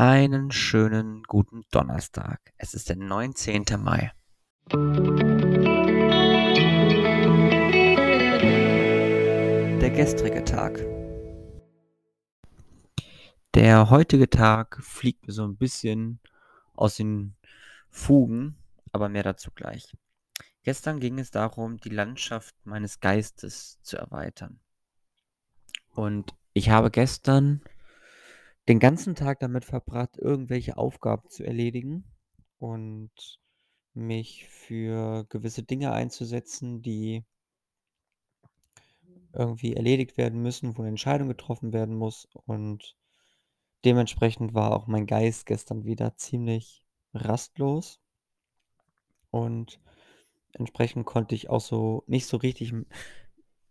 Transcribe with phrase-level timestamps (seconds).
[0.00, 2.52] Einen schönen guten Donnerstag.
[2.56, 3.64] Es ist der 19.
[3.80, 4.12] Mai.
[9.80, 10.78] Der gestrige Tag.
[13.54, 16.20] Der heutige Tag fliegt mir so ein bisschen
[16.74, 17.34] aus den
[17.90, 18.56] Fugen,
[18.92, 19.96] aber mehr dazu gleich.
[20.62, 24.60] Gestern ging es darum, die Landschaft meines Geistes zu erweitern.
[25.90, 27.62] Und ich habe gestern
[28.68, 32.04] den ganzen Tag damit verbracht, irgendwelche Aufgaben zu erledigen
[32.58, 33.40] und
[33.94, 37.24] mich für gewisse Dinge einzusetzen, die
[39.32, 42.28] irgendwie erledigt werden müssen, wo eine Entscheidung getroffen werden muss.
[42.46, 42.94] Und
[43.84, 46.82] dementsprechend war auch mein Geist gestern wieder ziemlich
[47.14, 48.00] rastlos.
[49.30, 49.80] Und
[50.52, 52.74] entsprechend konnte ich auch so nicht so richtig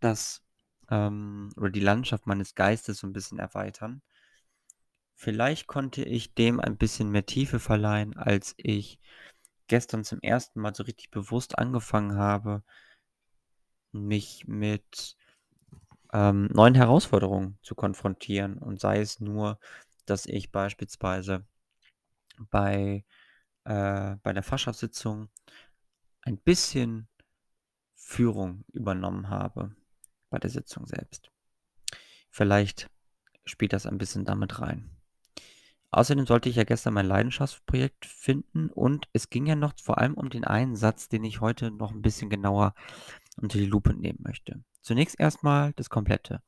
[0.00, 0.42] das
[0.90, 4.02] ähm, oder die Landschaft meines Geistes so ein bisschen erweitern.
[5.20, 9.00] Vielleicht konnte ich dem ein bisschen mehr Tiefe verleihen, als ich
[9.66, 12.62] gestern zum ersten Mal so richtig bewusst angefangen habe,
[13.90, 15.16] mich mit
[16.12, 18.58] ähm, neuen Herausforderungen zu konfrontieren.
[18.58, 19.58] Und sei es nur,
[20.06, 21.44] dass ich beispielsweise
[22.38, 23.04] bei,
[23.64, 25.30] äh, bei der Fachschaftssitzung
[26.22, 27.08] ein bisschen
[27.96, 29.74] Führung übernommen habe
[30.30, 31.32] bei der Sitzung selbst.
[32.30, 32.88] Vielleicht
[33.44, 34.94] spielt das ein bisschen damit rein.
[35.90, 40.14] Außerdem sollte ich ja gestern mein Leidenschaftsprojekt finden und es ging ja noch vor allem
[40.14, 42.74] um den einen Satz, den ich heute noch ein bisschen genauer
[43.36, 44.62] unter die Lupe nehmen möchte.
[44.82, 46.42] Zunächst erstmal das Komplette.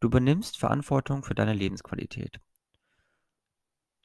[0.00, 2.40] Du übernimmst Verantwortung für deine Lebensqualität.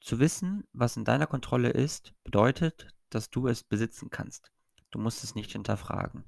[0.00, 4.52] Zu wissen, was in deiner Kontrolle ist, bedeutet, dass du es besitzen kannst.
[4.90, 6.24] Du musst es nicht hinterfragen.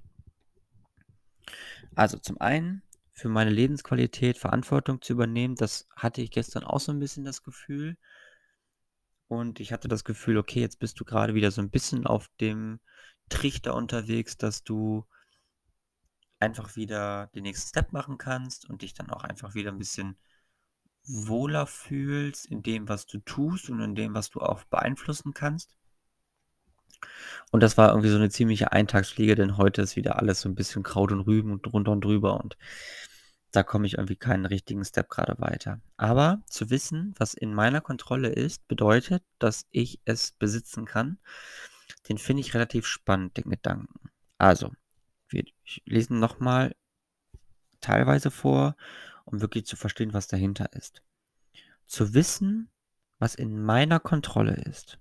[1.95, 2.83] Also zum einen
[3.19, 5.57] für meine Lebensqualität Verantwortung zu übernehmen.
[5.57, 7.97] Das hatte ich gestern auch so ein bisschen das Gefühl.
[9.27, 12.29] Und ich hatte das Gefühl, okay, jetzt bist du gerade wieder so ein bisschen auf
[12.41, 12.81] dem
[13.29, 15.05] Trichter unterwegs, dass du
[16.39, 20.17] einfach wieder den nächsten Step machen kannst und dich dann auch einfach wieder ein bisschen
[21.05, 25.75] wohler fühlst in dem, was du tust und in dem, was du auch beeinflussen kannst.
[27.51, 30.55] Und das war irgendwie so eine ziemliche Eintagsfliege, denn heute ist wieder alles so ein
[30.55, 32.57] bisschen Kraut und Rüben und drunter und drüber und
[33.59, 35.81] da komme ich irgendwie keinen richtigen Step gerade weiter.
[35.97, 41.19] Aber zu wissen, was in meiner Kontrolle ist, bedeutet, dass ich es besitzen kann.
[42.09, 44.11] Den finde ich relativ spannend, den Gedanken.
[44.39, 44.71] Also,
[45.29, 45.43] wir
[45.87, 46.77] lesen nochmal
[47.81, 48.77] teilweise vor,
[49.25, 51.03] um wirklich zu verstehen, was dahinter ist.
[51.85, 52.71] Zu wissen,
[53.19, 55.01] was in meiner Kontrolle ist,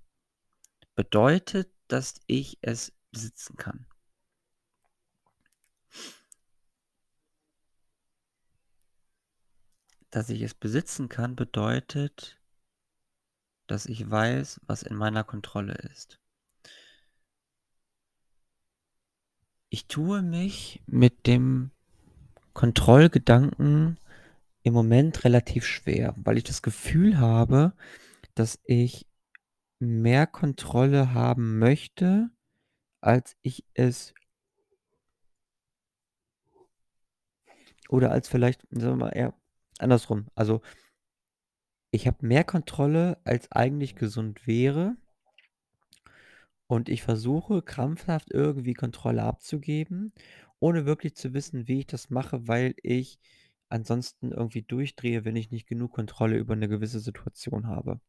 [0.96, 3.85] bedeutet, dass ich es besitzen kann.
[10.09, 12.40] Dass ich es besitzen kann, bedeutet,
[13.68, 16.19] dass ich weiß, was in meiner Kontrolle ist.
[19.69, 21.72] Ich tue mich mit dem
[22.53, 24.00] Kontrollgedanken
[24.63, 27.73] im Moment relativ schwer, weil ich das Gefühl habe,
[28.34, 29.06] dass ich
[29.79, 32.29] mehr Kontrolle haben möchte,
[33.01, 34.13] als ich es
[37.90, 39.34] oder als vielleicht, sagen wir mal, eher
[39.80, 40.28] andersrum.
[40.36, 40.62] Also,
[41.92, 44.96] ich habe mehr Kontrolle, als eigentlich gesund wäre.
[46.68, 50.14] Und ich versuche krampfhaft irgendwie Kontrolle abzugeben,
[50.60, 53.20] ohne wirklich zu wissen, wie ich das mache, weil ich
[53.70, 58.02] ansonsten irgendwie durchdrehe, wenn ich nicht genug Kontrolle über eine gewisse Situation habe.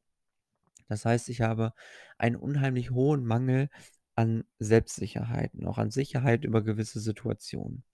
[0.89, 1.73] Das heißt, ich habe
[2.17, 3.69] einen unheimlich hohen Mangel
[4.15, 7.85] an Selbstsicherheit und auch an Sicherheit über gewisse Situationen.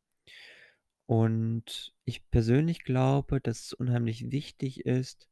[1.07, 5.29] Und ich persönlich glaube, dass es unheimlich wichtig ist,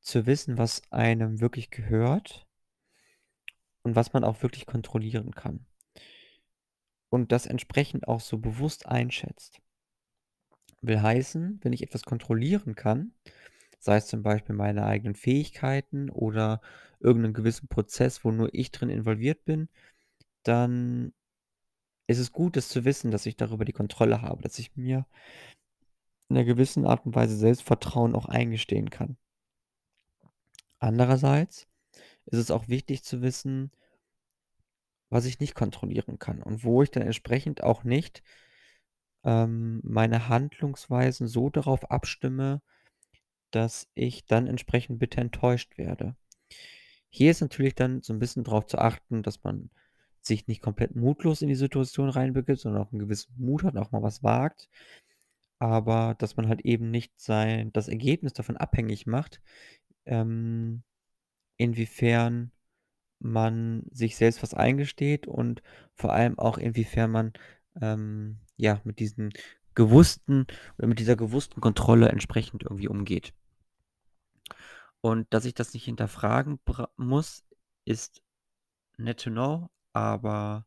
[0.00, 2.46] zu wissen, was einem wirklich gehört
[3.82, 5.66] und was man auch wirklich kontrollieren kann.
[7.08, 9.60] Und das entsprechend auch so bewusst einschätzt.
[10.80, 13.12] Will heißen, wenn ich etwas kontrollieren kann,
[13.78, 16.60] sei es zum Beispiel meine eigenen Fähigkeiten oder
[17.00, 19.68] irgendeinen gewissen Prozess, wo nur ich drin involviert bin,
[20.42, 21.12] dann
[22.06, 25.06] ist es gut, das zu wissen, dass ich darüber die Kontrolle habe, dass ich mir
[26.28, 29.16] in einer gewissen Art und Weise Selbstvertrauen auch eingestehen kann.
[30.78, 31.68] Andererseits
[32.26, 33.70] ist es auch wichtig zu wissen,
[35.08, 38.22] was ich nicht kontrollieren kann und wo ich dann entsprechend auch nicht
[39.24, 42.60] ähm, meine Handlungsweisen so darauf abstimme,
[43.50, 46.16] dass ich dann entsprechend bitte enttäuscht werde.
[47.08, 49.70] Hier ist natürlich dann so ein bisschen darauf zu achten, dass man
[50.26, 53.92] sich nicht komplett mutlos in die Situation reinbegibt, sondern auch einen gewissen Mut hat auch
[53.92, 54.68] mal was wagt.
[55.58, 59.40] Aber dass man halt eben nicht sein das Ergebnis davon abhängig macht,
[60.04, 60.82] ähm,
[61.56, 62.52] inwiefern
[63.18, 65.62] man sich selbst was eingesteht und
[65.94, 67.32] vor allem auch inwiefern man,
[67.80, 69.32] ähm, ja, mit diesen
[69.74, 70.46] gewussten
[70.78, 73.32] oder mit dieser gewussten Kontrolle entsprechend irgendwie umgeht.
[75.00, 76.58] Und dass ich das nicht hinterfragen
[76.96, 77.44] muss,
[77.84, 78.22] ist
[78.98, 80.66] nett to know, aber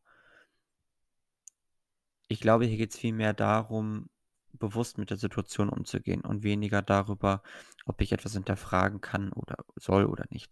[2.26, 4.10] ich glaube, hier geht's vielmehr darum,
[4.54, 7.44] bewusst mit der Situation umzugehen und weniger darüber,
[7.86, 10.50] ob ich etwas hinterfragen kann oder soll oder nicht.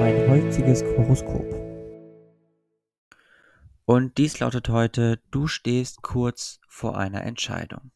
[0.00, 1.46] Mein heutiges Horoskop.
[3.86, 7.90] Und dies lautet heute: Du stehst kurz vor einer Entscheidung.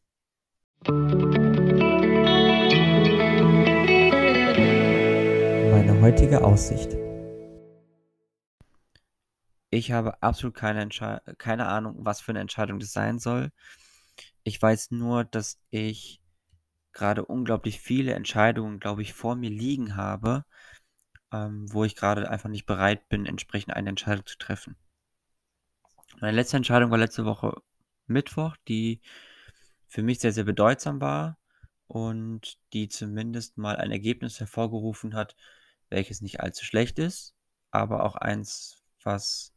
[6.09, 6.97] Heutige Aussicht.
[9.69, 13.51] Ich habe absolut keine Entschei keine Ahnung, was für 'ne Entscheidung das sein soll.
[14.43, 16.23] Ich weiß nur, dass ich
[16.95, 20.47] grade unglaublich viele Entscheidungen, glaube ich, vor mir liegen habe,
[21.31, 24.77] ähm, wo ich grade einfach nicht bereit bin, entsprechend eine Entscheidung zu treffen.
[26.23, 27.61] Meine letzte Entscheidung war letzte Woche
[28.07, 29.03] Mittwoch, die
[29.89, 31.37] für mich sehr, sehr bedeutsam war
[31.87, 35.37] und die zumindest mal ein Ergebnis hervorgerufen hat,
[35.91, 37.35] welches nicht allzu schlecht ist,
[37.71, 39.53] aber auch eins, was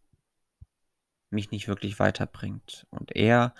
[1.29, 3.55] mich nicht wirklich weiterbringt und eher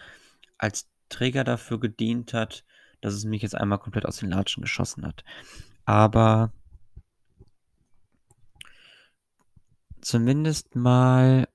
[0.58, 2.66] als Trigger dafür gedient hat,
[3.02, 5.24] dass es mich jetzt einmal komplett aus den Latschen geschossen hat.
[5.86, 6.54] Aber
[10.02, 11.48] zumindest mal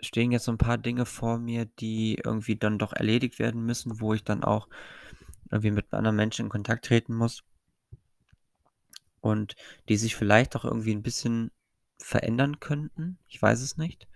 [0.00, 4.00] stehen jetzt so 'n paar Dinge vor mir, die irgendwie dann doch erledigt werden müssen,
[4.00, 4.68] wo ich dann auch
[5.50, 7.42] irgendwie mit anderen Menschen in Kontakt treten muss.
[9.24, 9.56] Und
[9.88, 11.50] die sich vielleicht auch irgendwie 'n bisschen
[11.98, 13.18] verändern könnten.
[13.26, 14.06] Ich weiß es nicht.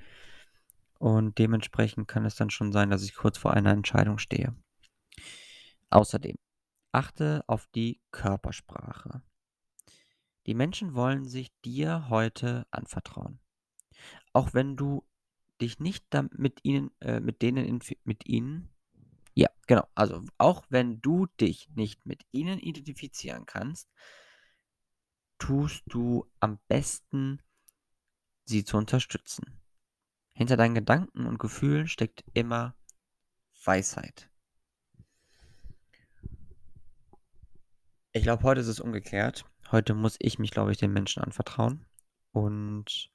[0.98, 4.54] Und dementsprechend kann es dann schon sein, dass ich kurz vor einer Entscheidung stehe.
[5.90, 6.36] Außerdem
[6.92, 9.22] achte auf die Körpersprache.
[10.46, 13.38] Die Menschen wollen sich dir heute anvertrauen.
[14.32, 15.04] Auch wenn du
[15.60, 18.68] dich nicht mit ihnen äh, mit denen inf mit ihnen
[19.34, 19.86] ja, genau.
[19.94, 23.88] Also, auch wenn du dich nicht mit ihnen identifizieren kannst
[25.38, 27.42] tust du am besten,
[28.44, 29.60] sie zu unterstützen.
[30.32, 32.76] Hinter deinen Gedanken und Gefühlen steckt immer
[33.64, 34.30] Weisheit.
[38.12, 39.44] Ich glaube, heute ist es umgekehrt.
[39.70, 41.86] Heute muss ich mich, glaube ich, den Menschen anvertrauen
[42.32, 43.10] und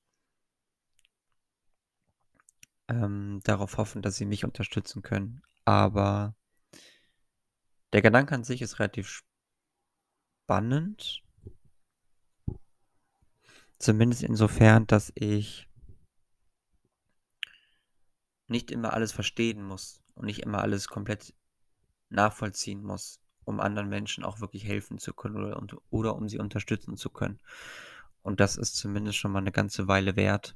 [2.88, 5.42] ähm, darauf hoffen, dass sie mich unterstützen können.
[5.66, 6.36] Aber
[7.92, 9.24] der Gedanke an sich ist relativ
[10.46, 11.23] spannend.
[13.84, 15.68] Zumindest insofern, dass ich
[18.48, 21.34] nicht immer alles verstehen muss und nicht immer alles komplett
[22.08, 26.96] nachvollziehen muss, um anderen Menschen auch wirklich helfen zu können oder oder um sie unterstützen
[26.96, 27.42] zu können.
[28.22, 30.56] Und das ist zumindest schon mal 'ne ganze Weile wert.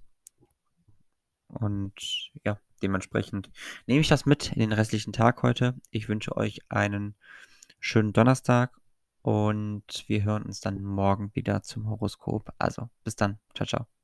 [1.50, 3.52] Und ja, dementsprechend
[3.88, 5.76] nehme ich das mit in den restlichen Tag heute.
[5.92, 7.14] Ich wünsche euch einen
[7.82, 8.80] schönen Donnerstag
[9.28, 12.54] und wir hören uns dann morgen wieder zum Horoskop.
[12.60, 13.40] Also, bis dann.
[13.54, 13.97] Tschau, tschau.